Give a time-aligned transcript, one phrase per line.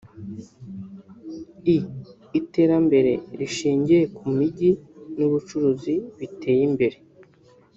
[1.75, 1.77] e)
[2.39, 4.71] Iterambere rishingiye ku mijyi
[5.17, 6.97] n’ubucuruzi biteye imbere